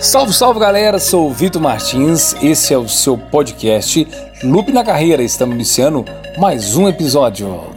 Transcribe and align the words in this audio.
Salve, 0.00 0.32
salve 0.32 0.60
galera, 0.60 0.98
sou 0.98 1.28
o 1.28 1.32
Vitor 1.32 1.60
Martins, 1.60 2.34
esse 2.42 2.72
é 2.72 2.78
o 2.78 2.88
seu 2.88 3.18
podcast 3.18 4.06
Loop 4.44 4.72
na 4.72 4.84
Carreira. 4.84 5.22
Estamos 5.22 5.54
iniciando 5.54 6.04
mais 6.38 6.76
um 6.76 6.88
episódio. 6.88 7.76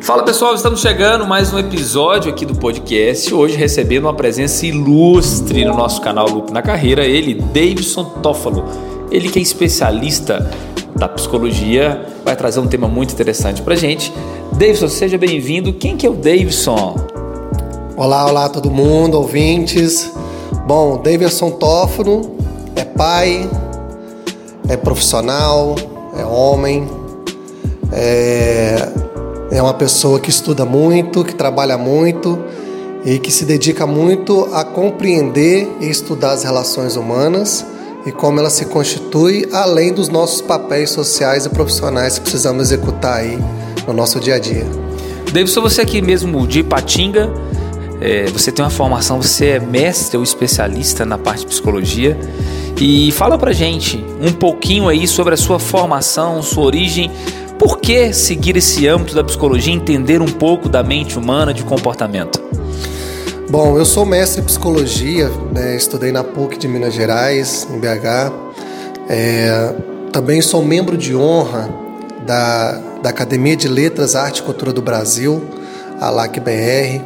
Fala 0.00 0.22
pessoal, 0.22 0.54
estamos 0.54 0.80
chegando 0.80 1.26
mais 1.26 1.52
um 1.52 1.58
episódio 1.58 2.30
aqui 2.30 2.44
do 2.44 2.54
podcast. 2.54 3.32
Hoje 3.32 3.56
recebendo 3.56 4.04
uma 4.04 4.14
presença 4.14 4.66
ilustre 4.66 5.64
no 5.64 5.74
nosso 5.74 6.00
canal 6.00 6.28
Loop 6.28 6.52
na 6.52 6.60
Carreira, 6.60 7.06
ele, 7.06 7.34
Davidson 7.34 8.04
Toffalo. 8.22 8.64
Ele 9.10 9.28
que 9.28 9.38
é 9.38 9.42
especialista 9.42 10.50
da 10.94 11.08
psicologia, 11.08 12.06
vai 12.24 12.36
trazer 12.36 12.60
um 12.60 12.66
tema 12.66 12.88
muito 12.88 13.12
interessante 13.12 13.60
para 13.62 13.74
gente. 13.74 14.12
Davidson, 14.52 14.88
seja 14.88 15.18
bem-vindo. 15.18 15.72
Quem 15.72 15.96
que 15.96 16.06
é 16.06 16.10
o 16.10 16.14
Davidson? 16.14 16.96
Olá, 17.96 18.26
olá 18.26 18.48
todo 18.48 18.70
mundo, 18.70 19.16
ouvintes. 19.16 20.10
Bom, 20.66 21.00
Davidson 21.02 21.50
Tófano 21.52 22.36
é 22.76 22.84
pai, 22.84 23.48
é 24.68 24.76
profissional, 24.76 25.74
é 26.16 26.24
homem, 26.24 26.88
é, 27.92 28.88
é 29.50 29.62
uma 29.62 29.74
pessoa 29.74 30.20
que 30.20 30.30
estuda 30.30 30.64
muito, 30.64 31.24
que 31.24 31.34
trabalha 31.34 31.76
muito 31.76 32.38
e 33.04 33.18
que 33.18 33.30
se 33.30 33.44
dedica 33.44 33.86
muito 33.86 34.48
a 34.52 34.64
compreender 34.64 35.68
e 35.80 35.90
estudar 35.90 36.32
as 36.32 36.44
relações 36.44 36.96
humanas 36.96 37.66
e 38.06 38.12
como 38.12 38.38
ela 38.38 38.50
se 38.50 38.66
constitui 38.66 39.48
além 39.52 39.92
dos 39.92 40.08
nossos 40.08 40.40
papéis 40.40 40.90
sociais 40.90 41.46
e 41.46 41.48
profissionais 41.48 42.18
que 42.18 42.22
precisamos 42.22 42.64
executar 42.64 43.20
aí 43.20 43.38
no 43.86 43.92
nosso 43.92 44.20
dia 44.20 44.34
a 44.34 44.38
dia. 44.38 44.66
Davidson, 45.32 45.62
você 45.62 45.80
aqui 45.80 46.00
mesmo 46.02 46.46
de 46.46 46.62
Patinga, 46.62 47.32
é, 48.00 48.26
você 48.26 48.52
tem 48.52 48.64
uma 48.64 48.70
formação, 48.70 49.20
você 49.20 49.46
é 49.46 49.60
mestre 49.60 50.16
ou 50.16 50.22
especialista 50.22 51.04
na 51.04 51.16
parte 51.16 51.40
de 51.40 51.46
psicologia 51.46 52.18
e 52.80 53.10
fala 53.12 53.38
pra 53.38 53.52
gente 53.52 54.04
um 54.20 54.32
pouquinho 54.32 54.88
aí 54.88 55.06
sobre 55.06 55.34
a 55.34 55.36
sua 55.36 55.58
formação, 55.58 56.42
sua 56.42 56.64
origem, 56.64 57.10
por 57.58 57.78
que 57.78 58.12
seguir 58.12 58.56
esse 58.56 58.86
âmbito 58.86 59.14
da 59.14 59.24
psicologia, 59.24 59.72
entender 59.72 60.20
um 60.20 60.26
pouco 60.26 60.68
da 60.68 60.82
mente 60.82 61.18
humana, 61.18 61.54
de 61.54 61.62
comportamento? 61.62 62.42
Bom, 63.56 63.78
eu 63.78 63.84
sou 63.84 64.04
mestre 64.04 64.40
em 64.40 64.44
psicologia, 64.44 65.30
né? 65.52 65.76
estudei 65.76 66.10
na 66.10 66.24
PUC 66.24 66.58
de 66.58 66.66
Minas 66.66 66.92
Gerais, 66.92 67.64
em 67.70 67.78
BH. 67.78 68.32
É, 69.08 69.72
também 70.12 70.42
sou 70.42 70.60
membro 70.60 70.96
de 70.96 71.14
honra 71.14 71.70
da, 72.26 72.72
da 73.00 73.10
Academia 73.10 73.54
de 73.54 73.68
Letras, 73.68 74.16
Arte 74.16 74.38
e 74.38 74.42
Cultura 74.42 74.72
do 74.72 74.82
Brasil, 74.82 75.40
a 76.00 76.10
LAC-BR. 76.10 77.00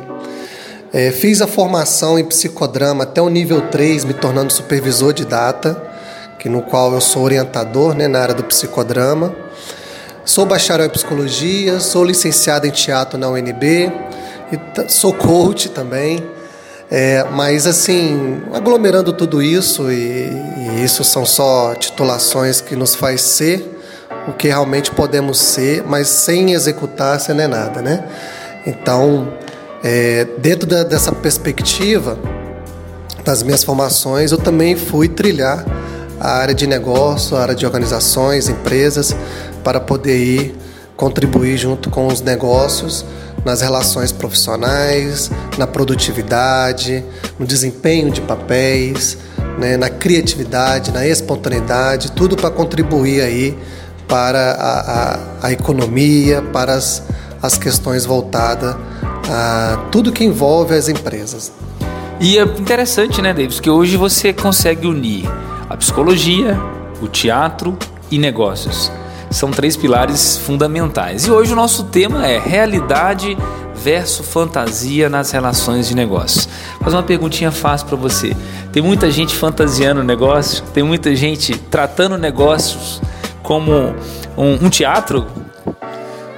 É, 0.91 1.11
fiz 1.11 1.43
a 1.43 1.47
formação 1.47 2.19
em 2.19 2.25
psicodrama 2.25 3.05
até 3.05 3.21
o 3.21 3.29
nível 3.29 3.69
3, 3.69 4.07
me 4.07 4.15
tornando 4.15 4.51
supervisor 4.51 5.13
de 5.13 5.27
data, 5.27 5.77
que 6.39 6.49
no 6.49 6.63
qual 6.63 6.95
eu 6.95 7.01
sou 7.03 7.25
orientador 7.25 7.93
né, 7.93 8.09
na 8.09 8.21
área 8.21 8.35
do 8.35 8.45
psicodrama. 8.45 9.37
Sou 10.25 10.47
bacharel 10.47 10.87
em 10.87 10.91
psicologia, 10.91 11.79
sou 11.79 12.03
licenciado 12.03 12.67
em 12.67 12.71
teatro 12.71 13.19
na 13.19 13.29
UNB, 13.29 13.93
e 14.51 14.91
sou 14.91 15.13
coach 15.13 15.69
também. 15.69 16.38
É, 16.91 17.23
mas 17.25 17.67
assim, 17.67 18.41
aglomerando 18.53 19.13
tudo 19.13 19.43
isso, 19.43 19.91
e, 19.93 20.31
e, 20.31 20.83
isso 20.83 21.05
são 21.05 21.27
só 21.27 21.75
titulações 21.75 22.61
que 22.63 22.75
nos 22.75 22.95
faz 22.95 23.21
ser 23.21 23.79
o 24.27 24.33
que 24.33 24.49
realmente 24.49 24.91
podemos 24.91 25.39
ser, 25.39 25.83
mas 25.85 26.09
sem 26.09 26.53
executar, 26.53 27.21
sem 27.21 27.35
não 27.35 27.45
é 27.45 27.47
nada, 27.47 27.83
né? 27.83 28.05
Então, 28.67 29.33
é, 29.83 30.27
dentro 30.39 30.67
da, 30.67 30.83
dessa 30.83 31.13
perspectiva 31.13 32.19
das 33.25 33.43
minhas 33.43 33.63
formações, 33.63 34.33
eu 34.33 34.39
também 34.39 34.75
fui 34.75 35.09
trilhar 35.09 35.65
a 36.19 36.31
área 36.39 36.55
de 36.55 36.67
negócio, 36.67 37.37
a 37.37 37.43
área 37.43 37.55
de 37.55 37.67
organizações, 37.67 38.49
empresas, 38.49 39.15
para 39.63 39.79
poder 39.79 40.17
ir 40.17 40.57
contribuir 40.97 41.57
junto 41.57 41.91
com 41.91 42.07
os 42.07 42.21
negócios 42.21 43.05
nas 43.49 43.63
relações 43.63 44.13
profissionais, 44.13 45.31
na 45.57 45.67
produtividade, 45.67 47.03
no 47.39 47.47
desempenho 47.47 48.11
de 48.11 48.21
papéis, 48.21 49.17
né, 49.59 49.79
na 49.79 49.89
criatividade, 49.89 50.93
na 50.93 51.07
espontaneidade, 51.07 52.13
tudo 52.13 52.37
para 52.37 52.51
contribuir 52.51 53.23
aí 53.23 53.57
para 54.07 54.53
a, 54.53 54.81
a, 54.81 55.47
a 55.47 55.53
economia, 55.53 56.43
para 56.43 56.75
as, 56.75 57.03
as 57.41 57.57
questões 57.57 58.05
voltadas 58.05 58.77
a 59.31 59.87
tudo 59.91 60.13
que 60.13 60.25
envolve 60.25 60.75
as 60.75 60.89
empresas. 60.89 61.51
E 62.21 62.37
é 62.37 62.43
interessante, 62.43 63.23
né, 63.23 63.33
Davis, 63.33 63.61
que 63.61 63.71
hoje 63.71 63.97
você 63.97 64.31
consegue 64.31 64.87
unir 64.87 65.25
a 65.71 65.77
psicologia, 65.77 66.59
o 67.01 67.09
teatro 67.09 67.79
e 68.11 68.19
negócios 68.19 68.93
são 69.31 69.51
três 69.51 69.77
pilares 69.77 70.37
fundamentais. 70.39 71.27
E 71.27 71.31
hoje 71.31 71.53
o 71.53 71.57
nosso 71.57 71.85
tema 71.85 72.27
é 72.27 72.39
realidade 72.39 73.37
versus 73.75 74.27
fantasia 74.27 75.09
nas 75.09 75.31
relações 75.31 75.89
de 75.89 75.95
negócios. 75.95 76.49
Faz 76.81 76.93
uma 76.93 77.03
perguntinha 77.03 77.51
fácil 77.51 77.87
para 77.87 77.97
você. 77.97 78.37
Tem 78.73 78.83
muita 78.83 79.11
gente 79.11 79.35
fantasiando 79.35 80.01
o 80.01 80.05
negócio, 80.05 80.63
tem 80.75 80.83
muita 80.83 81.15
gente 81.15 81.57
tratando 81.57 82.19
negócios 82.19 83.01
como 83.43 83.95
um, 84.37 84.67
um 84.67 84.71
teatro? 84.71 85.27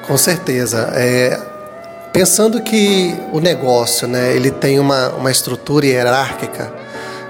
Com 0.06 0.16
certeza. 0.16 0.90
É, 0.94 1.40
pensando 2.12 2.60
que 2.62 3.16
o 3.32 3.40
negócio, 3.40 4.06
né, 4.06 4.34
ele 4.34 4.50
tem 4.50 4.78
uma, 4.78 5.08
uma 5.10 5.30
estrutura 5.30 5.86
hierárquica, 5.86 6.72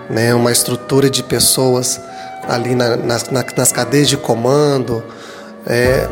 né, 0.09 0.35
uma 0.35 0.51
estrutura 0.51 1.09
de 1.09 1.23
pessoas 1.23 2.01
ali 2.49 2.75
na, 2.75 2.97
nas, 2.97 3.31
nas 3.31 3.73
cadeias 3.73 4.09
de 4.09 4.17
comando, 4.17 5.05
é, 5.73 6.09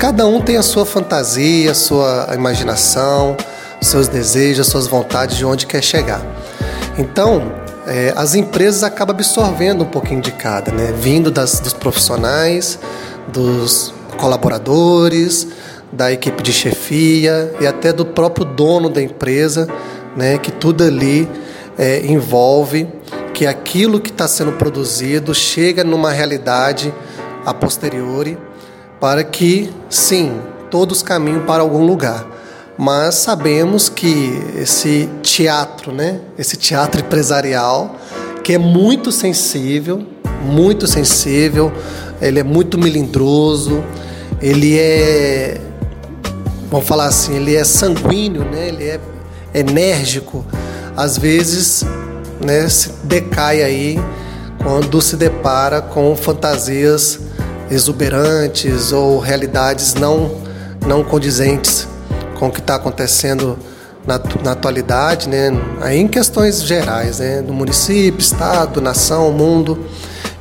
cada 0.00 0.26
um 0.26 0.40
tem 0.40 0.56
a 0.56 0.62
sua 0.62 0.86
fantasia, 0.86 1.70
a 1.70 1.74
sua 1.74 2.30
imaginação, 2.32 3.36
seus 3.78 4.08
desejos, 4.08 4.66
suas 4.68 4.86
vontades 4.86 5.36
de 5.36 5.44
onde 5.44 5.66
quer 5.66 5.82
chegar. 5.82 6.22
Então, 6.96 7.52
é, 7.86 8.14
as 8.16 8.34
empresas 8.34 8.82
acabam 8.82 9.14
absorvendo 9.14 9.84
um 9.84 9.86
pouquinho 9.86 10.22
de 10.22 10.32
cada, 10.32 10.72
né? 10.72 10.94
vindo 10.98 11.30
das, 11.30 11.60
dos 11.60 11.74
profissionais, 11.74 12.78
dos 13.28 13.92
colaboradores, 14.16 15.46
da 15.92 16.10
equipe 16.10 16.42
de 16.42 16.54
chefia 16.54 17.54
e 17.60 17.66
até 17.66 17.92
do 17.92 18.06
próprio 18.06 18.46
dono 18.46 18.88
da 18.88 19.02
empresa, 19.02 19.68
né? 20.16 20.38
que 20.38 20.50
tudo 20.50 20.82
ali 20.82 21.28
é, 21.76 22.00
envolve 22.06 22.88
que 23.34 23.46
aquilo 23.46 24.00
que 24.00 24.08
está 24.08 24.26
sendo 24.26 24.52
produzido 24.52 25.34
chega 25.34 25.84
numa 25.84 26.10
realidade 26.10 26.94
a 27.44 27.52
posteriori 27.52 28.38
para 29.00 29.22
que, 29.24 29.70
sim, 29.88 30.40
todos 30.70 31.02
caminhem 31.02 31.40
para 31.40 31.62
algum 31.62 31.84
lugar. 31.84 32.26
Mas 32.78 33.16
sabemos 33.16 33.88
que 33.88 34.38
esse 34.56 35.08
teatro, 35.22 35.92
né, 35.92 36.20
esse 36.36 36.56
teatro 36.56 37.00
empresarial, 37.00 37.96
que 38.44 38.52
é 38.52 38.58
muito 38.58 39.10
sensível, 39.10 40.06
muito 40.42 40.86
sensível, 40.86 41.72
ele 42.20 42.40
é 42.40 42.42
muito 42.42 42.78
melindroso, 42.78 43.82
ele 44.40 44.78
é, 44.78 45.60
vamos 46.70 46.86
falar 46.86 47.06
assim, 47.06 47.36
ele 47.36 47.54
é 47.54 47.64
sanguíneo, 47.64 48.44
né, 48.44 48.68
ele 48.68 48.84
é 48.84 49.00
enérgico, 49.54 50.44
às 50.94 51.16
vezes 51.16 51.84
né, 52.44 52.68
se 52.68 52.90
decai 53.04 53.62
aí 53.62 53.98
quando 54.62 55.00
se 55.00 55.16
depara 55.16 55.80
com 55.80 56.14
fantasias 56.14 57.20
exuberantes 57.70 58.92
ou 58.92 59.18
realidades 59.18 59.94
não, 59.94 60.30
não 60.86 61.02
condizentes 61.02 61.86
com 62.38 62.48
o 62.48 62.50
que 62.50 62.60
está 62.60 62.76
acontecendo 62.76 63.58
na, 64.06 64.20
na, 64.42 64.52
atualidade, 64.52 65.28
né? 65.28 65.50
aí 65.80 65.98
em 65.98 66.06
questões 66.06 66.62
gerais, 66.62 67.18
né? 67.18 67.42
do 67.42 67.52
município, 67.52 68.20
estado, 68.20 68.80
nação, 68.80 69.32
mundo, 69.32 69.78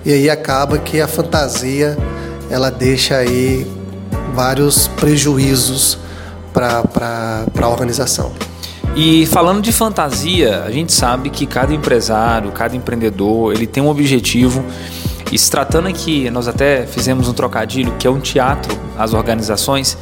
e 0.06 0.14
aí 0.14 0.30
acaba 0.30 0.78
que 0.78 1.02
a 1.02 1.08
fantasia 1.08 1.98
ela 2.50 2.70
deixa 2.70 3.18
aí 3.18 3.66
vários 4.36 4.88
prejuízos 4.88 5.98
para 6.54 7.46
a 7.60 7.68
organização. 7.68 8.32
E 8.96 9.26
falando 9.26 9.62
de 9.62 9.74
fantasia, 9.74 10.64
a 10.64 10.72
gente 10.72 10.94
sabe 10.94 11.30
que 11.30 11.46
cada 11.46 11.74
empresário, 11.74 12.52
cada 12.52 12.76
empreendedor, 12.76 13.54
ele 13.54 13.68
tem 13.68 13.84
um 13.84 13.90
objetivo 13.90 14.64
e 15.32 15.38
se 15.38 15.50
tratando 15.50 15.88
aqui, 15.88 16.30
nós 16.30 16.48
até 16.48 16.86
fizemos 16.86 17.28
um 17.28 17.34
trocadilho, 17.34 17.94
que 17.98 18.08
é 18.08 18.10
um 18.10 18.20
teatro, 18.20 18.78
as 18.98 19.14
organizações, 19.14 19.98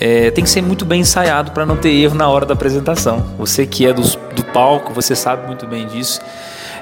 é, 0.00 0.30
tem 0.30 0.44
que 0.44 0.50
ser 0.50 0.62
muito 0.62 0.84
bem 0.84 1.00
ensaiado 1.00 1.50
para 1.50 1.66
não 1.66 1.76
ter 1.76 1.90
erro 1.90 2.14
na 2.14 2.28
hora 2.28 2.46
da 2.46 2.54
apresentação. 2.54 3.26
Você 3.38 3.66
que 3.66 3.86
é 3.86 3.92
do, 3.92 4.02
do 4.02 4.44
palco, 4.52 4.92
você 4.92 5.16
sabe 5.16 5.46
muito 5.46 5.66
bem 5.66 5.86
disso. 5.86 6.20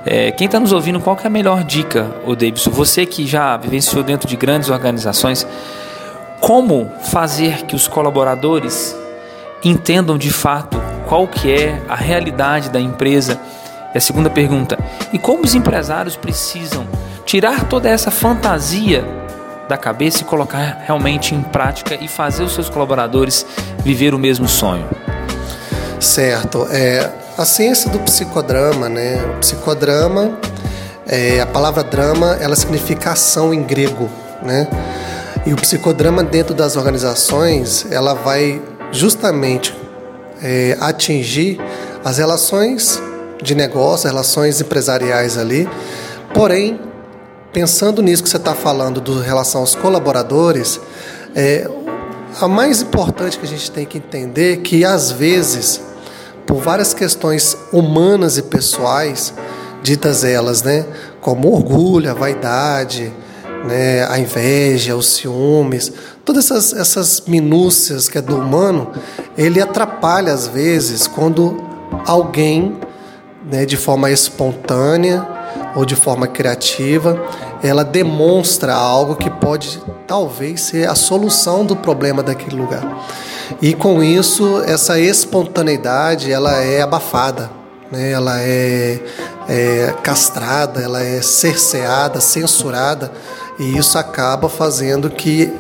É, 0.04 0.30
quem 0.30 0.46
está 0.46 0.60
nos 0.60 0.72
ouvindo, 0.72 1.00
qual 1.00 1.18
é 1.22 1.26
a 1.26 1.30
melhor 1.30 1.64
dica, 1.64 2.14
o 2.26 2.36
Davidson? 2.36 2.70
Você 2.70 3.06
que 3.06 3.26
já 3.26 3.56
vivenciou 3.56 4.04
dentro 4.04 4.28
de 4.28 4.36
grandes 4.36 4.68
organizações, 4.68 5.46
como 6.40 6.92
fazer 7.10 7.62
que 7.62 7.74
os 7.74 7.88
colaboradores 7.88 8.96
entendam 9.64 10.16
de 10.18 10.30
fato 10.30 10.80
qual 11.06 11.28
que 11.28 11.52
é 11.52 11.80
a 11.88 11.94
realidade 11.94 12.68
da 12.68 12.80
empresa? 12.80 13.40
É 13.94 13.98
a 13.98 14.00
segunda 14.00 14.28
pergunta. 14.28 14.76
E 15.12 15.18
como 15.18 15.44
os 15.44 15.54
empresários 15.54 16.16
precisam 16.16 16.84
tirar 17.26 17.68
toda 17.68 17.88
essa 17.88 18.10
fantasia 18.10 19.04
da 19.68 19.76
cabeça 19.76 20.22
e 20.22 20.24
colocar 20.24 20.82
realmente 20.86 21.34
em 21.34 21.42
prática 21.42 21.98
e 22.00 22.06
fazer 22.06 22.44
os 22.44 22.54
seus 22.54 22.70
colaboradores 22.70 23.44
viver 23.84 24.14
o 24.14 24.18
mesmo 24.18 24.48
sonho? 24.48 24.88
Certo. 26.00 26.68
É, 26.70 27.10
a 27.36 27.44
ciência 27.44 27.90
do 27.90 27.98
psicodrama, 27.98 28.88
né? 28.88 29.20
O 29.34 29.40
psicodrama, 29.40 30.38
é, 31.06 31.40
a 31.40 31.46
palavra 31.46 31.82
drama, 31.82 32.38
ela 32.40 32.54
significa 32.54 33.10
ação 33.10 33.52
em 33.52 33.62
grego, 33.62 34.08
né? 34.42 34.68
E 35.44 35.52
o 35.52 35.56
psicodrama 35.56 36.22
dentro 36.22 36.54
das 36.54 36.76
organizações, 36.76 37.86
ela 37.90 38.14
vai 38.14 38.62
justamente 38.92 39.76
é, 40.42 40.76
atingir 40.80 41.60
as 42.04 42.18
relações 42.18 43.02
de 43.42 43.54
negócio, 43.54 44.08
relações 44.08 44.60
empresariais 44.60 45.36
ali. 45.36 45.68
Porém, 46.32 46.80
pensando 47.56 48.02
nisso 48.02 48.22
que 48.22 48.28
você 48.28 48.36
está 48.36 48.54
falando 48.54 49.00
do 49.00 49.18
relação 49.18 49.62
aos 49.62 49.74
colaboradores, 49.74 50.78
é, 51.34 51.66
a 52.38 52.46
mais 52.46 52.82
importante 52.82 53.38
que 53.38 53.46
a 53.46 53.48
gente 53.48 53.70
tem 53.70 53.86
que 53.86 53.96
entender 53.96 54.52
é 54.52 54.56
que 54.58 54.84
às 54.84 55.10
vezes, 55.10 55.80
por 56.44 56.56
várias 56.56 56.92
questões 56.92 57.56
humanas 57.72 58.36
e 58.36 58.42
pessoais, 58.42 59.32
ditas 59.82 60.22
elas, 60.22 60.62
né, 60.62 60.84
como 61.22 61.50
orgulho, 61.50 62.10
a 62.10 62.12
vaidade, 62.12 63.10
né, 63.66 64.06
a 64.06 64.18
inveja, 64.18 64.94
os 64.94 65.14
ciúmes, 65.14 65.90
todas 66.26 66.50
essas, 66.50 66.74
essas 66.74 67.22
minúcias 67.26 68.06
que 68.06 68.18
é 68.18 68.20
do 68.20 68.36
humano, 68.36 68.92
ele 69.34 69.62
atrapalha 69.62 70.30
às 70.30 70.46
vezes 70.46 71.06
quando 71.06 71.56
alguém, 72.04 72.78
né, 73.50 73.64
de 73.64 73.78
forma 73.78 74.10
espontânea 74.10 75.35
ou 75.76 75.84
de 75.84 75.94
forma 75.94 76.26
criativa, 76.26 77.22
ela 77.62 77.84
demonstra 77.84 78.74
algo 78.74 79.14
que 79.14 79.28
pode 79.28 79.78
talvez 80.06 80.62
ser 80.62 80.88
a 80.88 80.94
solução 80.94 81.66
do 81.66 81.76
problema 81.76 82.22
daquele 82.22 82.56
lugar. 82.56 82.82
E 83.60 83.74
com 83.74 84.02
isso, 84.02 84.62
essa 84.62 84.98
espontaneidade 84.98 86.32
ela 86.32 86.56
é 86.62 86.80
abafada, 86.80 87.50
né? 87.92 88.10
ela 88.10 88.40
é, 88.40 89.00
é 89.48 89.94
castrada, 90.02 90.80
ela 90.80 91.02
é 91.02 91.20
cerceada, 91.20 92.20
censurada, 92.20 93.12
e 93.58 93.76
isso 93.76 93.98
acaba 93.98 94.48
fazendo 94.48 95.10
que 95.10 95.52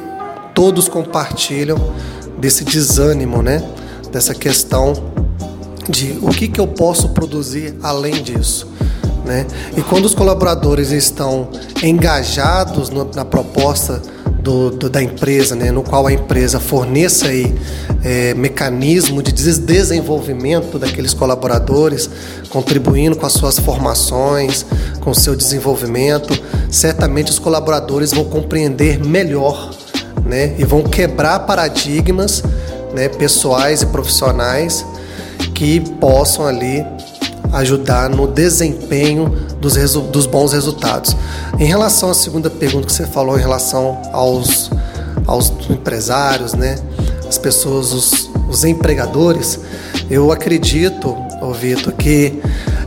todos 0.54 0.88
compartilham 0.88 1.94
desse 2.38 2.64
desânimo, 2.64 3.42
né? 3.42 3.62
dessa 4.10 4.34
questão 4.34 4.94
de 5.88 6.18
o 6.22 6.30
que, 6.30 6.48
que 6.48 6.60
eu 6.60 6.66
posso 6.66 7.10
produzir 7.10 7.76
além 7.82 8.22
disso. 8.22 8.66
Né? 9.26 9.44
E 9.76 9.82
quando 9.82 10.04
os 10.04 10.14
colaboradores 10.14 10.92
estão 10.92 11.48
engajados 11.82 12.90
no, 12.90 13.10
na 13.12 13.24
proposta 13.24 14.00
do, 14.40 14.70
do, 14.70 14.88
da 14.88 15.02
empresa, 15.02 15.56
né? 15.56 15.72
no 15.72 15.82
qual 15.82 16.06
a 16.06 16.12
empresa 16.12 16.60
forneça 16.60 17.26
aí, 17.26 17.52
é, 18.04 18.32
mecanismo 18.34 19.20
de 19.20 19.32
desenvolvimento 19.32 20.78
daqueles 20.78 21.12
colaboradores, 21.12 22.08
contribuindo 22.48 23.16
com 23.16 23.26
as 23.26 23.32
suas 23.32 23.58
formações, 23.58 24.64
com 25.00 25.10
o 25.10 25.14
seu 25.14 25.34
desenvolvimento, 25.34 26.32
certamente 26.70 27.32
os 27.32 27.40
colaboradores 27.40 28.12
vão 28.12 28.24
compreender 28.24 29.04
melhor 29.04 29.74
né? 30.24 30.54
e 30.56 30.64
vão 30.64 30.84
quebrar 30.84 31.40
paradigmas 31.40 32.44
né? 32.94 33.08
pessoais 33.08 33.82
e 33.82 33.86
profissionais 33.86 34.86
que 35.52 35.80
possam 35.98 36.46
ali 36.46 36.84
ajudar 37.56 38.10
no 38.10 38.26
desempenho 38.26 39.28
dos, 39.60 39.74
dos 39.94 40.26
bons 40.26 40.52
resultados. 40.52 41.16
Em 41.58 41.64
relação 41.64 42.10
à 42.10 42.14
segunda 42.14 42.50
pergunta 42.50 42.86
que 42.86 42.92
você 42.92 43.06
falou, 43.06 43.38
em 43.38 43.40
relação 43.40 44.00
aos, 44.12 44.70
aos 45.26 45.52
empresários, 45.70 46.54
né? 46.54 46.76
as 47.28 47.38
pessoas, 47.38 47.92
os, 47.92 48.30
os 48.48 48.64
empregadores, 48.64 49.58
eu 50.10 50.30
acredito, 50.30 51.16
ô 51.40 51.52
Vitor, 51.52 51.92
que 51.94 52.40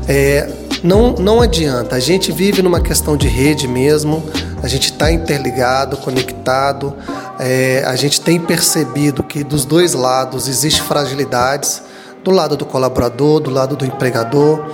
é, 0.07 0.49
não, 0.83 1.13
não 1.13 1.41
adianta. 1.41 1.95
A 1.95 1.99
gente 1.99 2.31
vive 2.31 2.61
numa 2.61 2.79
questão 2.79 3.17
de 3.17 3.27
rede 3.27 3.67
mesmo, 3.67 4.23
a 4.61 4.67
gente 4.67 4.91
está 4.91 5.11
interligado, 5.11 5.97
conectado, 5.97 6.95
é, 7.39 7.83
a 7.85 7.95
gente 7.95 8.21
tem 8.21 8.39
percebido 8.39 9.23
que 9.23 9.43
dos 9.43 9.65
dois 9.65 9.93
lados 9.93 10.47
existem 10.47 10.83
fragilidades 10.83 11.81
do 12.23 12.31
lado 12.31 12.57
do 12.57 12.65
colaborador, 12.65 13.39
do 13.39 13.49
lado 13.49 13.75
do 13.75 13.85
empregador, 13.85 14.65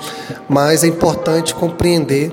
mas 0.49 0.83
é 0.83 0.87
importante 0.87 1.53
compreender 1.53 2.31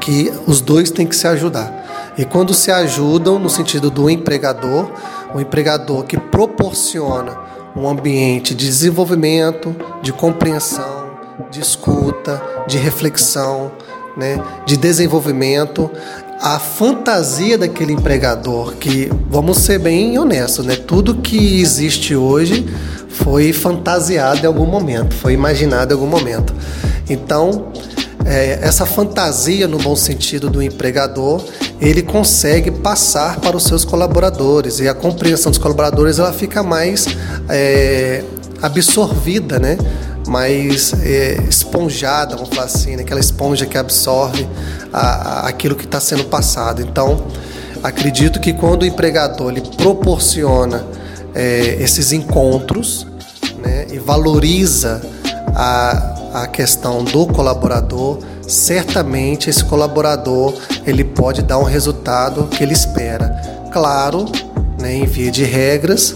que 0.00 0.32
os 0.46 0.60
dois 0.60 0.90
têm 0.90 1.06
que 1.06 1.16
se 1.16 1.26
ajudar. 1.26 2.12
E 2.16 2.24
quando 2.24 2.52
se 2.52 2.70
ajudam, 2.70 3.38
no 3.38 3.48
sentido 3.48 3.90
do 3.90 4.10
empregador, 4.10 4.90
o 5.34 5.40
empregador 5.40 6.04
que 6.04 6.18
proporciona 6.18 7.38
um 7.76 7.88
ambiente 7.88 8.54
de 8.54 8.66
desenvolvimento, 8.66 9.74
de 10.02 10.12
compreensão, 10.12 11.10
de 11.50 11.60
escuta, 11.60 12.42
de 12.66 12.76
reflexão, 12.78 13.72
né, 14.16 14.42
de 14.66 14.76
desenvolvimento, 14.76 15.90
a 16.40 16.58
fantasia 16.58 17.58
daquele 17.58 17.92
empregador 17.92 18.74
que, 18.76 19.10
vamos 19.28 19.58
ser 19.58 19.78
bem 19.78 20.18
honestos, 20.18 20.64
né, 20.64 20.74
tudo 20.74 21.16
que 21.16 21.60
existe 21.60 22.16
hoje 22.16 22.66
foi 23.08 23.52
fantasiado 23.52 24.40
em 24.42 24.46
algum 24.46 24.64
momento, 24.64 25.14
foi 25.14 25.34
imaginado 25.34 25.92
em 25.92 25.94
algum 25.94 26.06
momento. 26.06 26.54
Então, 27.10 27.70
é, 28.24 28.58
essa 28.62 28.86
fantasia, 28.86 29.68
no 29.68 29.76
bom 29.78 29.94
sentido 29.94 30.48
do 30.48 30.62
empregador, 30.62 31.44
ele 31.78 32.02
consegue 32.02 32.70
passar 32.70 33.38
para 33.40 33.56
os 33.56 33.64
seus 33.64 33.84
colaboradores 33.84 34.80
e 34.80 34.88
a 34.88 34.94
compreensão 34.94 35.50
dos 35.50 35.58
colaboradores 35.58 36.18
ela 36.18 36.32
fica 36.32 36.62
mais 36.62 37.06
é, 37.48 38.24
absorvida, 38.62 39.58
né? 39.58 39.76
Mais 40.30 40.94
é, 41.02 41.42
esponjada, 41.48 42.36
vamos 42.36 42.50
falar 42.50 42.66
assim, 42.66 42.94
né? 42.94 43.02
aquela 43.02 43.18
esponja 43.18 43.66
que 43.66 43.76
absorve 43.76 44.48
a, 44.92 45.00
a, 45.00 45.48
aquilo 45.48 45.74
que 45.74 45.84
está 45.84 45.98
sendo 45.98 46.24
passado. 46.24 46.80
Então, 46.80 47.26
acredito 47.82 48.38
que 48.38 48.52
quando 48.52 48.82
o 48.82 48.86
empregador 48.86 49.50
ele 49.50 49.60
proporciona 49.76 50.86
é, 51.34 51.76
esses 51.80 52.12
encontros 52.12 53.08
né, 53.58 53.88
e 53.90 53.98
valoriza 53.98 55.02
a, 55.52 56.42
a 56.44 56.46
questão 56.46 57.02
do 57.02 57.26
colaborador, 57.26 58.20
certamente 58.46 59.50
esse 59.50 59.64
colaborador 59.64 60.54
ele 60.86 61.02
pode 61.02 61.42
dar 61.42 61.58
um 61.58 61.64
resultado 61.64 62.44
que 62.44 62.62
ele 62.62 62.72
espera. 62.72 63.30
Claro, 63.72 64.26
né, 64.80 64.94
em 64.94 65.06
via 65.06 65.30
de 65.32 65.42
regras, 65.42 66.14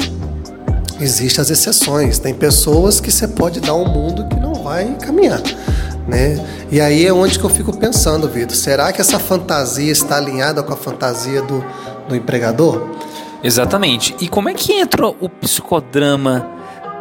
existem 1.01 1.43
as 1.43 1.51
exceções. 1.51 2.19
Tem 2.19 2.35
pessoas 2.35 3.01
que 3.01 3.11
você 3.11 3.27
pode 3.29 3.61
dar 3.61 3.75
um 3.75 3.87
mundo 3.87 4.27
que 4.29 4.39
não 4.39 4.55
vai 4.55 4.95
caminhar. 5.01 5.41
Né? 6.07 6.39
E 6.71 6.81
aí 6.81 7.07
é 7.07 7.13
onde 7.13 7.39
que 7.39 7.45
eu 7.45 7.51
fico 7.51 7.77
pensando, 7.77 8.29
Vitor, 8.29 8.55
será 8.55 8.93
que 8.93 9.01
essa 9.01 9.19
fantasia 9.19 9.91
está 9.91 10.17
alinhada 10.17 10.63
com 10.63 10.73
a 10.73 10.77
fantasia 10.77 11.41
do, 11.43 11.65
do 12.09 12.15
empregador? 12.15 12.89
Exatamente. 13.43 14.15
E 14.21 14.29
como 14.29 14.49
é 14.49 14.55
que 14.55 14.73
entra 14.73 15.07
o 15.07 15.29
psicodrama 15.29 16.49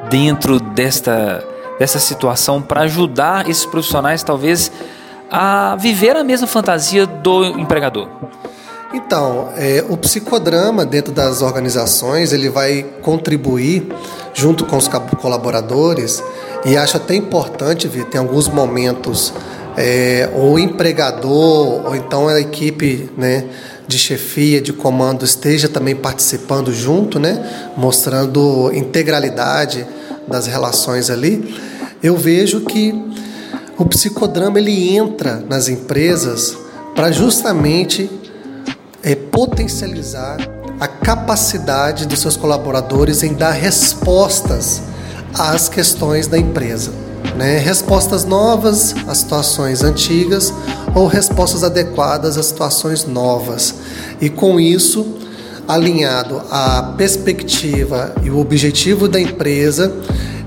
dentro 0.10 0.60
desta, 0.60 1.44
dessa 1.80 2.00
situação 2.00 2.62
para 2.62 2.82
ajudar 2.82 3.50
esses 3.50 3.66
profissionais, 3.66 4.24
talvez, 4.24 4.72
a 5.32 5.76
viver 5.78 6.16
a 6.16 6.24
mesma 6.24 6.48
fantasia 6.48 7.06
do 7.06 7.46
empregador? 7.60 8.08
Então, 8.94 9.50
é, 9.58 9.84
o 9.90 9.98
psicodrama 9.98 10.86
dentro 10.86 11.12
das 11.12 11.42
organizações 11.42 12.32
ele 12.32 12.48
vai 12.48 12.86
contribuir 13.02 13.88
junto 14.36 14.66
com 14.66 14.78
os 14.78 14.88
colaboradores 15.20 16.24
e 16.64 16.78
acho 16.78 16.98
até 16.98 17.16
importante, 17.16 17.88
ver 17.88 18.06
tem 18.06 18.22
alguns 18.22 18.48
momentos 18.48 19.34
é, 19.76 20.30
o 20.36 20.60
empregador 20.60 21.88
ou 21.88 21.96
então 21.96 22.28
a 22.28 22.40
equipe, 22.40 23.10
né, 23.18 23.46
de 23.88 23.98
chefia, 23.98 24.62
de 24.62 24.72
comando 24.72 25.26
esteja 25.26 25.68
também 25.68 25.96
participando 25.96 26.72
junto, 26.72 27.20
né, 27.20 27.72
mostrando 27.76 28.72
integralidade 28.74 29.88
das 30.28 30.46
relações 30.46 31.10
ali, 31.10 31.56
eu 32.02 32.16
vejo 32.16 32.62
que 32.62 32.94
o 33.76 33.86
psicodrama 33.86 34.60
ele 34.60 34.96
entra 34.96 35.44
nas 35.50 35.68
empresas 35.68 36.56
para 36.96 37.12
justamente 37.12 38.10
é, 39.04 39.14
potencializar 39.16 40.38
a 40.80 40.88
capacidade 40.88 42.08
dos 42.08 42.20
seus 42.20 42.38
colaboradores 42.38 43.22
em 43.22 43.34
dar 43.34 43.52
respostas 43.52 44.82
às 45.34 45.68
questões 45.68 46.26
da 46.26 46.38
empresa. 46.38 46.92
Né? 47.36 47.58
Respostas 47.58 48.24
novas 48.24 48.96
às 49.08 49.20
situações 49.20 49.84
antigas 49.84 50.54
ou 50.96 51.08
respostas 51.08 51.64
adequadas 51.64 52.38
às 52.38 52.46
situações 52.46 53.06
novas. 53.06 53.76
E 54.22 54.30
com 54.30 54.60
isso, 54.60 55.18
alinhado 55.68 56.42
à 56.50 56.94
perspectiva 56.98 58.14
e 58.24 58.30
o 58.30 58.40
objetivo 58.40 59.08
da 59.08 59.20
empresa, 59.20 59.94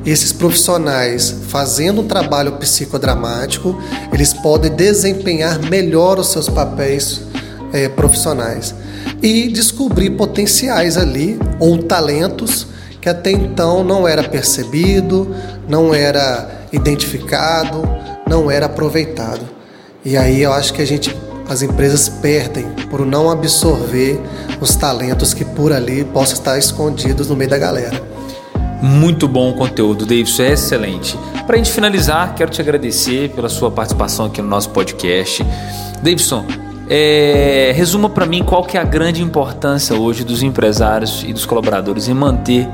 esses 0.04 0.32
profissionais 0.32 1.34
fazendo 1.48 2.02
um 2.02 2.06
trabalho 2.06 2.52
psicodramático, 2.52 3.80
eles 4.12 4.32
podem 4.32 4.70
desempenhar 4.70 5.58
melhor 5.58 6.18
os 6.18 6.28
seus 6.28 6.48
papéis 6.48 7.22
é, 7.73 7.88
profissionais 7.88 8.75
e 9.23 9.49
descobrir 9.49 10.11
potenciais 10.11 10.96
ali 10.96 11.38
ou 11.58 11.78
talentos 11.78 12.66
que 13.00 13.08
até 13.08 13.30
então 13.30 13.85
não 13.85 14.06
era 14.06 14.25
percebido, 14.25 15.32
não 15.68 15.94
era 15.94 16.66
identificado, 16.73 17.88
não 18.28 18.50
era 18.50 18.66
aproveitado. 18.66 19.42
E 20.04 20.16
aí 20.16 20.42
eu 20.42 20.52
acho 20.52 20.75
que 20.75 20.82
a 20.82 20.85
gente 20.85 21.14
as 21.49 21.62
empresas 21.62 22.08
perdem 22.08 22.66
por 22.90 23.06
não 23.06 23.30
absorver 23.30 24.20
os 24.61 24.75
talentos 24.75 25.32
que 25.32 25.44
por 25.44 25.73
ali 25.73 26.04
possam 26.04 26.35
estar 26.35 26.58
escondidos 26.58 27.28
no 27.28 27.37
meio 27.37 27.49
da 27.49 27.58
galera. 27.58 28.02
Muito 28.82 29.28
bom 29.28 29.50
o 29.50 29.54
conteúdo, 29.54 30.04
Davidson, 30.04 30.42
é 30.42 30.52
excelente. 30.52 31.16
Para 31.46 31.54
a 31.54 31.58
gente 31.58 31.70
finalizar, 31.70 32.35
quero 32.35 32.50
te 32.50 32.61
agradecer 32.61 33.30
pela 33.30 33.49
sua 33.49 33.70
participação 33.70 34.26
aqui 34.26 34.42
no 34.42 34.49
nosso 34.49 34.70
podcast. 34.70 35.46
Davidson, 36.02 36.44
é, 36.88 37.72
resuma 37.74 38.08
para 38.08 38.26
mim 38.26 38.42
qual 38.44 38.64
que 38.64 38.76
é 38.76 38.80
a 38.80 38.84
grande 38.84 39.22
importância 39.22 39.96
hoje 39.96 40.24
dos 40.24 40.42
empresários 40.42 41.24
e 41.26 41.32
dos 41.32 41.44
colaboradores 41.44 42.08
em 42.08 42.14
manter 42.14 42.68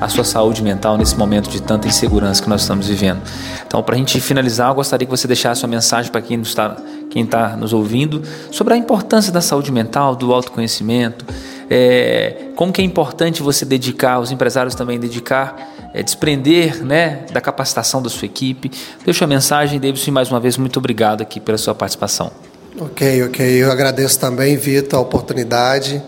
a 0.00 0.08
sua 0.08 0.24
saúde 0.24 0.62
mental 0.62 0.96
nesse 0.98 1.16
momento 1.16 1.48
de 1.48 1.60
tanta 1.60 1.88
insegurança 1.88 2.42
que 2.42 2.48
nós 2.48 2.60
estamos 2.60 2.86
vivendo. 2.86 3.22
Então, 3.66 3.82
para 3.82 3.94
a 3.94 3.98
gente 3.98 4.20
finalizar, 4.20 4.70
eu 4.70 4.74
gostaria 4.74 5.06
que 5.06 5.10
você 5.10 5.26
deixasse 5.26 5.64
uma 5.64 5.70
mensagem 5.70 6.10
para 6.12 6.20
quem 6.20 6.40
está 6.40 6.76
quem 7.08 7.24
está 7.24 7.56
nos 7.56 7.72
ouvindo 7.72 8.22
sobre 8.50 8.74
a 8.74 8.76
importância 8.76 9.32
da 9.32 9.40
saúde 9.40 9.72
mental, 9.72 10.14
do 10.14 10.34
autoconhecimento, 10.34 11.24
é, 11.70 12.50
como 12.54 12.72
que 12.72 12.82
é 12.82 12.84
importante 12.84 13.42
você 13.42 13.64
dedicar, 13.64 14.18
os 14.18 14.30
empresários 14.30 14.74
também 14.74 14.98
dedicar, 14.98 15.56
é, 15.94 16.02
desprender 16.02 16.84
né, 16.84 17.24
da 17.32 17.40
capacitação 17.40 18.02
da 18.02 18.10
sua 18.10 18.26
equipe. 18.26 18.70
Deixa 19.04 19.24
a 19.24 19.28
mensagem, 19.28 19.80
Davidson, 19.80 20.10
mais 20.10 20.30
uma 20.30 20.38
vez, 20.38 20.58
muito 20.58 20.78
obrigado 20.78 21.22
aqui 21.22 21.40
pela 21.40 21.56
sua 21.56 21.74
participação. 21.74 22.30
Ok, 22.78 23.22
ok. 23.24 23.62
Eu 23.62 23.72
agradeço 23.72 24.18
também, 24.18 24.54
Vitor, 24.54 24.98
a 24.98 25.02
oportunidade 25.02 26.02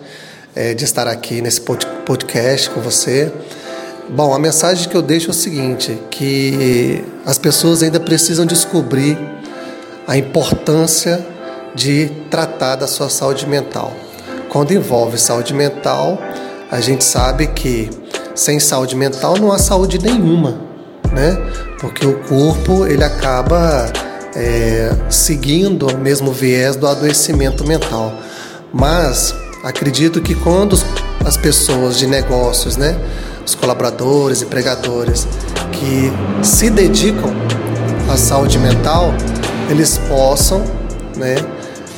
é, 0.55 0.75
de 0.75 0.85
estar 0.85 1.09
aqui 1.09 1.41
nesse 1.41 1.63
podcast 1.63 2.69
com 2.69 2.83
você. 2.83 3.33
Bom, 4.11 4.35
a 4.35 4.39
mensagem 4.39 4.87
que 4.87 4.95
eu 4.95 5.01
deixo 5.01 5.29
é 5.29 5.31
o 5.31 5.35
seguinte: 5.35 5.99
que 6.11 7.03
as 7.25 7.39
pessoas 7.39 7.83
ainda 7.83 7.99
precisam 7.99 8.45
descobrir 8.45 9.19
a 10.07 10.19
importância 10.19 11.27
de 11.75 12.11
tratar 12.31 12.77
da 12.77 12.87
sua 12.87 13.09
saúde 13.09 13.47
mental. 13.47 13.91
Quando 14.51 14.73
envolve 14.73 15.17
saúde 15.17 15.55
mental, 15.55 16.19
a 16.71 16.83
gente 16.83 17.03
sabe 17.03 17.47
que 17.47 17.89
sem 18.35 18.61
saúde 18.61 18.95
mental 18.95 19.39
não 19.39 19.53
há 19.53 19.59
saúde 19.59 19.99
nenhuma, 19.99 20.61
né? 21.13 21.35
Porque 21.81 22.07
o 22.07 22.19
corpo 22.25 22.87
ele 22.87 23.05
acaba 23.05 23.91
é, 24.39 24.93
seguindo 25.11 25.89
o 25.89 25.99
mesmo 25.99 26.31
viés 26.33 26.77
do 26.77 26.87
adoecimento 26.87 27.67
mental. 27.67 28.15
Mas 28.73 29.35
acredito 29.65 30.21
que 30.21 30.35
quando 30.37 30.79
as 31.25 31.37
pessoas 31.37 31.99
de 31.99 32.07
negócios, 32.07 32.77
né, 32.77 32.97
os 33.45 33.57
colaboradores, 33.57 34.41
empregadores, 34.41 35.27
que 35.73 36.13
se 36.43 36.71
dedicam 36.71 37.35
à 38.09 38.17
saúde 38.17 38.59
mental, 38.59 39.13
eles 39.69 39.99
possam 40.09 40.65
né, 41.17 41.35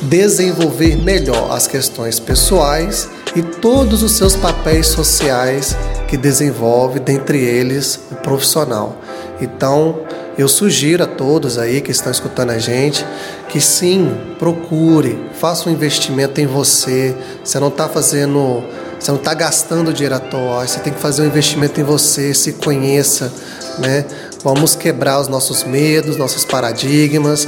desenvolver 0.01 0.95
melhor 0.95 1.51
as 1.51 1.67
questões 1.67 2.19
pessoais 2.19 3.07
e 3.35 3.43
todos 3.43 4.01
os 4.01 4.13
seus 4.13 4.35
papéis 4.35 4.87
sociais 4.87 5.77
que 6.07 6.17
desenvolve, 6.17 6.99
dentre 6.99 7.37
eles 7.37 7.99
o 8.11 8.15
profissional. 8.15 9.00
Então, 9.41 10.01
eu 10.37 10.47
sugiro 10.47 11.03
a 11.03 11.07
todos 11.07 11.57
aí 11.57 11.81
que 11.81 11.91
estão 11.91 12.11
escutando 12.11 12.51
a 12.51 12.59
gente 12.59 13.05
que 13.49 13.59
sim, 13.59 14.15
procure, 14.39 15.19
faça 15.39 15.69
um 15.69 15.73
investimento 15.73 16.39
em 16.39 16.45
você. 16.45 17.13
Você 17.43 17.59
não 17.59 17.67
está 17.67 17.89
fazendo, 17.89 18.63
você 18.97 19.11
não 19.11 19.17
está 19.17 19.33
gastando 19.33 19.91
dinheiro 19.91 20.15
à 20.15 20.19
toa. 20.19 20.65
Você 20.65 20.79
tem 20.79 20.93
que 20.93 20.99
fazer 20.99 21.23
um 21.23 21.25
investimento 21.25 21.81
em 21.81 21.83
você, 21.83 22.33
se 22.33 22.53
conheça, 22.53 23.31
né? 23.79 24.05
Vamos 24.43 24.75
quebrar 24.75 25.19
os 25.19 25.27
nossos 25.27 25.63
medos, 25.63 26.15
nossos 26.15 26.45
paradigmas. 26.45 27.47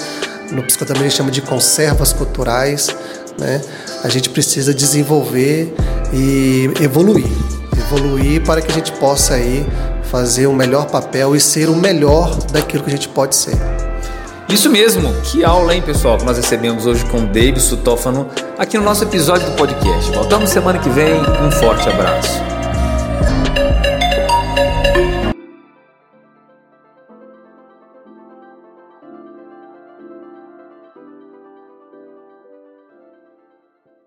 No 0.52 0.62
psicoterapia 0.64 1.10
chama 1.10 1.32
de 1.32 1.42
conservas 1.42 2.12
culturais, 2.12 2.90
né? 3.40 3.62
A 4.04 4.10
gente 4.10 4.30
precisa 4.30 4.74
desenvolver 4.74 5.74
e 6.12 6.70
evoluir, 6.82 7.26
evoluir 7.78 8.44
para 8.44 8.62
que 8.62 8.72
a 8.72 8.76
gente 8.76 8.92
possa 8.94 9.36
aí 9.36 9.66
fazer 10.14 10.46
o 10.46 10.54
melhor 10.54 10.86
papel 10.92 11.36
e 11.36 11.40
ser 11.40 11.70
o 11.70 11.76
melhor 11.76 12.36
daquilo 12.52 12.84
que 12.84 12.90
a 12.92 12.94
gente 12.94 13.10
pode 13.10 13.36
ser. 13.36 13.58
Isso 14.48 14.70
mesmo, 14.70 15.12
que 15.24 15.44
aula, 15.44 15.74
hein, 15.74 15.82
pessoal, 15.82 16.20
que 16.20 16.24
nós 16.24 16.38
recebemos 16.38 16.86
hoje 16.86 17.04
com 17.06 17.22
o 17.22 17.26
David 17.26 17.60
Sutófano 17.60 18.30
aqui 18.56 18.78
no 18.78 18.84
nosso 18.84 19.04
episódio 19.04 19.50
do 19.50 19.56
podcast. 19.56 20.12
Voltamos 20.12 20.52
semana 20.52 20.78
que 20.78 20.90
vem, 20.90 21.20
um 21.20 21.50
forte 21.50 21.90
abraço. 21.90 22.63